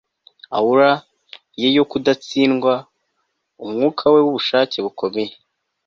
aura 0.57 0.91
ye 1.61 1.69
yo 1.77 1.83
kudatsindwa, 1.91 2.73
umwuka 3.63 4.03
we 4.13 4.19
wubushake 4.25 4.77
bukomeye 4.85 5.33